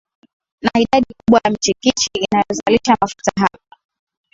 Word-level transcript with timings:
na 0.61 0.79
idadi 0.81 1.13
kubwa 1.19 1.41
ya 1.45 1.51
michikichi 1.51 2.09
inayozalisha 2.13 2.97
mafuta 3.01 3.31
Hapo 3.35 3.75